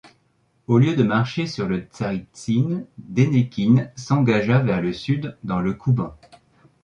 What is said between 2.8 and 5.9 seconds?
Dénikine s'engagea vers le sud dans le